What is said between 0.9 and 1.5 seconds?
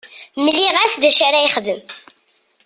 d acu ara